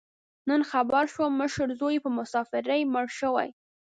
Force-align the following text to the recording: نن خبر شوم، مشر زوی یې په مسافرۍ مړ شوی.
نن 0.49 0.61
خبر 0.71 1.03
شوم، 1.13 1.31
مشر 1.41 1.67
زوی 1.79 1.93
یې 1.95 2.03
په 2.05 2.09
مسافرۍ 2.17 2.81
مړ 2.93 3.05
شوی. 3.19 3.49